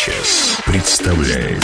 [0.00, 1.62] Санчес представляет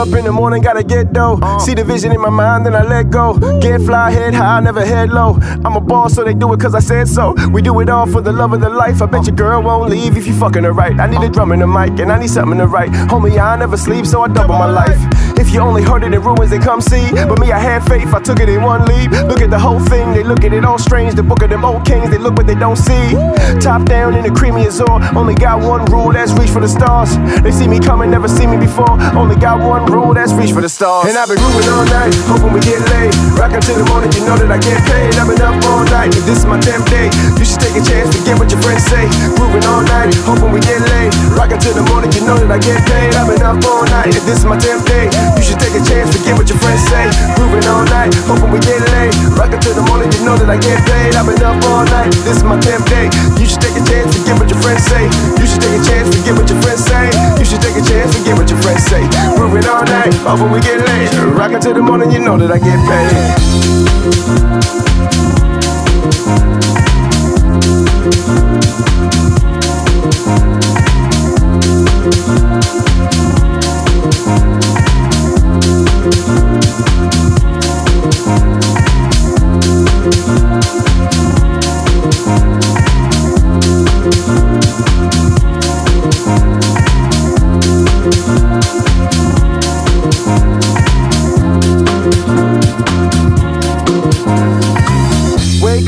[0.00, 1.38] up in the morning, gotta get dough.
[1.58, 3.38] See the vision in my mind, then I let go.
[3.60, 5.38] Get fly, head high, never head low.
[5.64, 7.34] I'm a boss, so they do it cause I said so.
[7.50, 9.02] We do it all for the love of the life.
[9.02, 10.98] I bet your girl won't leave if you fucking her right.
[10.98, 12.90] I need a drum and a mic, and I need something to write.
[13.10, 14.98] Homie, I never sleep, so I double my life.
[15.50, 17.10] You only heard it in ruins, they come see.
[17.10, 19.10] But me, I had faith, I took it in one leap.
[19.26, 21.14] Look at the whole thing, they look at it all strange.
[21.14, 23.18] The book of them old kings, they look what they don't see.
[23.58, 24.86] Top down in the creamy azure.
[25.18, 27.18] Only got one rule, that's reach for the stars.
[27.42, 28.94] They see me coming, never see me before.
[29.18, 31.10] Only got one rule, that's reach for the stars.
[31.10, 33.10] And I've been grooving all night, hoping we get laid.
[33.34, 35.18] Rockin' till the morning, you know that I get paid.
[35.18, 37.10] I've been up all night, if this is my 10th day.
[37.34, 39.10] You should take a chance, forget what your friends say.
[39.34, 41.10] Grooving all night, hoping we get laid.
[41.34, 43.18] Rockin' till the morning, you know that I get paid.
[43.18, 45.10] I've been up all night, if this is my 10th day.
[45.40, 47.08] You should take a chance, forget what your friends say.
[47.32, 49.16] Grooving all night, hoping we get laid.
[49.40, 51.16] Rockin' till the morning, you know that I get paid.
[51.16, 53.08] I've been up all night, this is my 10th day.
[53.40, 55.08] You should take a chance, forget what your friends say.
[55.40, 57.08] You should take a chance, forget what your friends say.
[57.40, 59.00] You should take a chance, forget what your friends say.
[59.40, 61.08] Grooving all night, hoping we get laid.
[61.32, 63.16] Rockin' till the morning, you know that I get paid.
[76.02, 76.40] Thank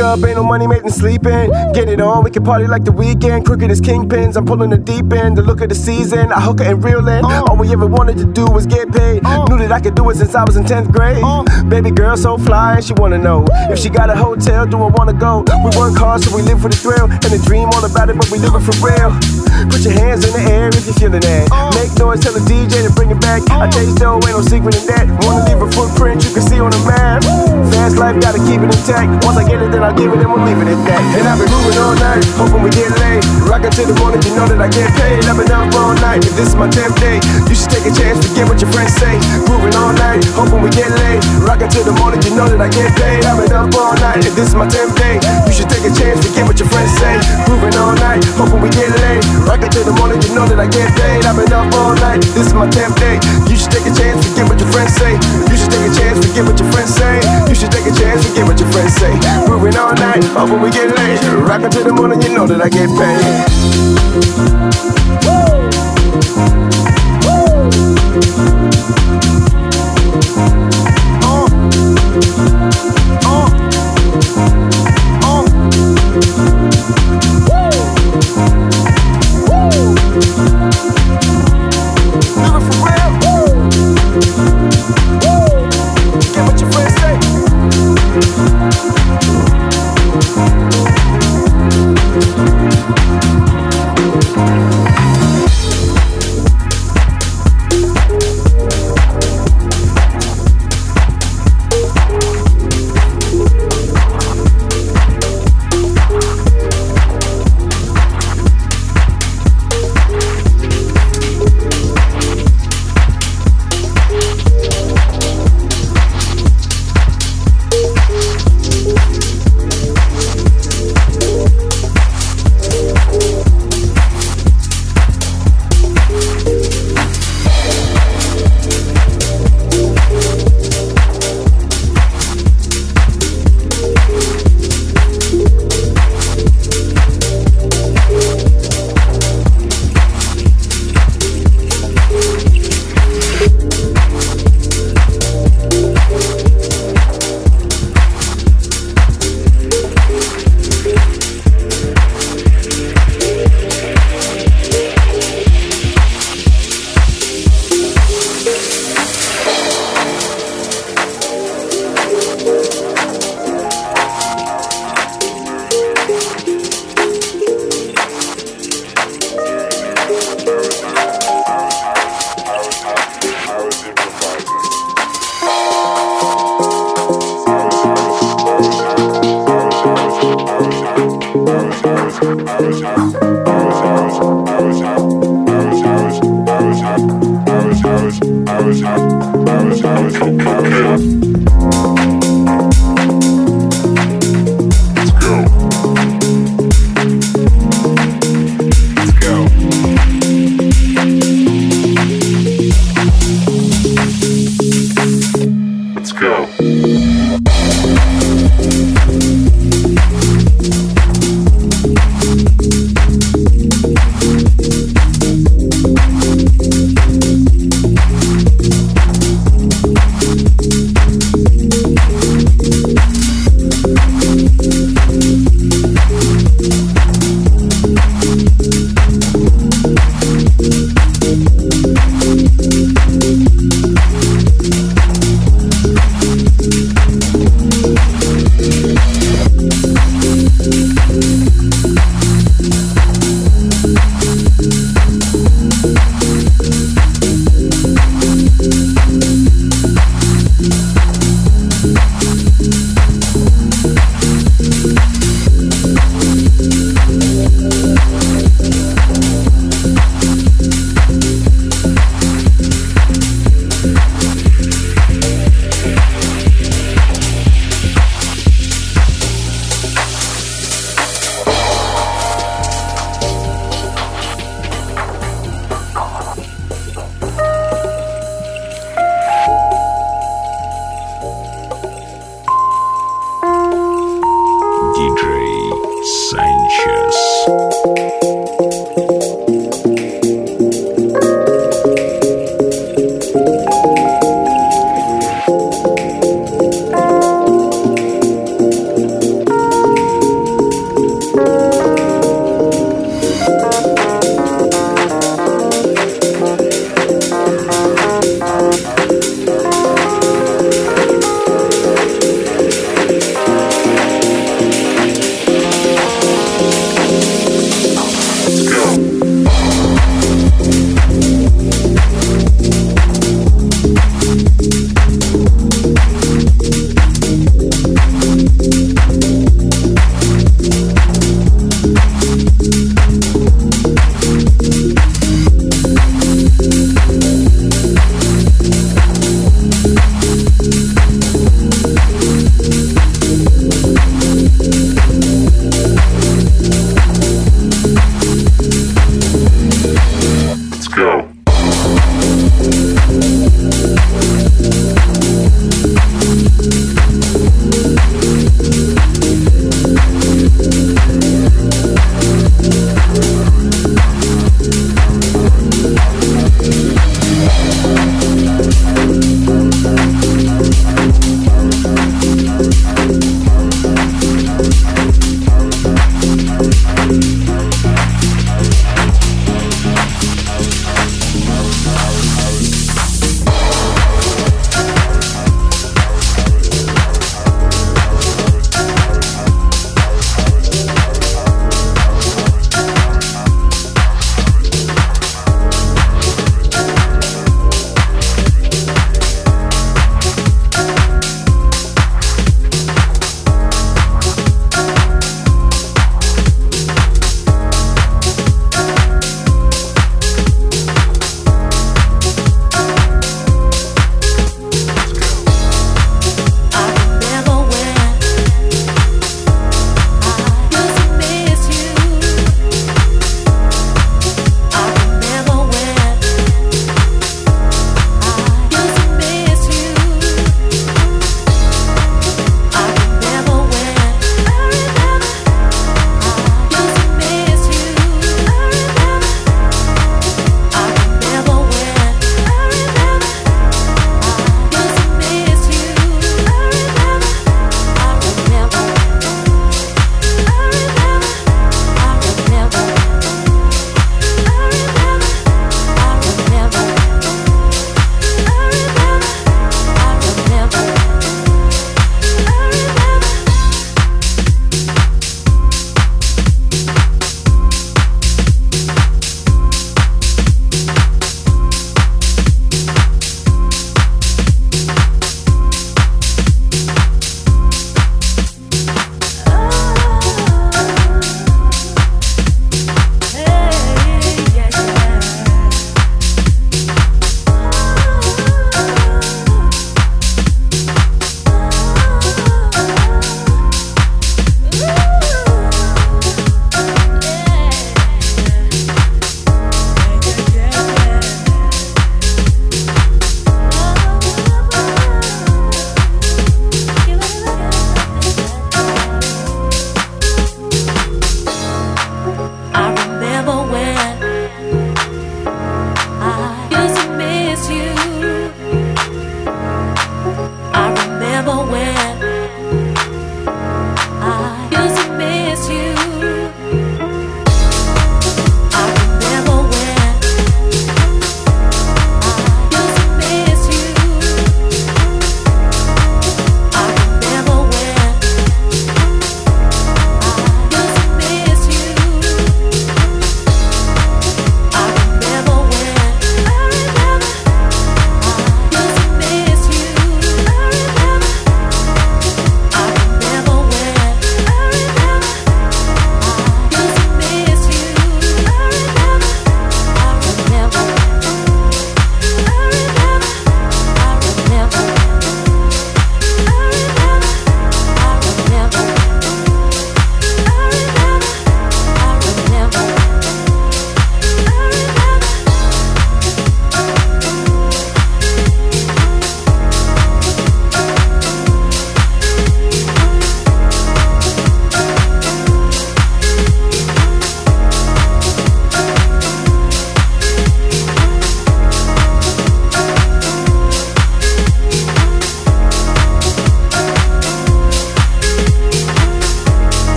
[0.00, 1.52] Wake up, ain't no money making sleeping.
[1.74, 3.44] Get it on, we can party like the weekend.
[3.44, 5.36] Crooked as kingpins, I'm pulling the deep end.
[5.36, 7.22] The look of the season, I hook it and reel in.
[7.22, 9.22] All we ever wanted to do was get paid.
[9.22, 11.20] Knew that I could do it since I was in 10th grade.
[11.68, 14.88] Baby girl so fly, and she wanna know if she got a hotel, do I
[14.88, 15.44] wanna go?
[15.64, 17.04] We work hard, so we live for the thrill.
[17.04, 19.12] And the dream all about it, but we live it for real.
[19.68, 21.44] Put your hands in the air if you're feeling that.
[21.76, 23.44] Make noise, tell the DJ to bring it back.
[23.52, 25.04] I taste though, ain't no secret in that.
[25.28, 27.20] Wanna leave a footprint you can see on the map.
[27.68, 29.28] Fast life, gotta keep it intact.
[29.28, 31.02] Once I get it, then I'll give it, and we'll leave it that.
[31.18, 33.26] And I've been moving all night, hoping we get laid.
[33.42, 35.26] Rockin' till the morning, you know that I get paid.
[35.26, 37.18] I've been up all night, and this is my 10th day.
[37.50, 39.18] You should take a chance, forget what your friends say.
[39.50, 41.18] Moving all night, hoping we get laid.
[41.42, 43.26] Rockin' till the morning, you know that I get paid.
[43.26, 45.18] I've been up all night, and this is my 10th day.
[45.50, 47.18] You should take a chance, forget what your friends say.
[47.50, 49.26] Moving all night, hoping we get laid.
[49.42, 51.26] Rockin' till the morning, you know that I get paid.
[51.26, 53.18] I've been up all night, this is my 10th day.
[53.50, 55.18] You should take a chance, forget what your friends say.
[55.50, 57.18] You should take a chance, forget what your friends say.
[57.50, 59.10] You should take a chance, forget what your friends say.
[59.50, 61.18] Moving all night, hoping we get laid.
[61.46, 64.80] Rockin' till the morning, you know that I get paid.